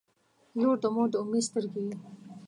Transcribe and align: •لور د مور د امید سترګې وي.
•لور 0.61 0.75
د 0.83 0.85
مور 0.95 1.07
د 1.11 1.15
امید 1.23 1.43
سترګې 1.49 1.81
وي. 1.87 1.95